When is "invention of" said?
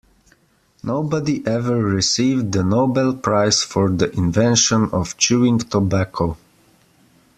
4.17-5.15